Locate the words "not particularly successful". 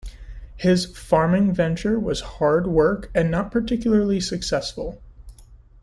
3.29-4.99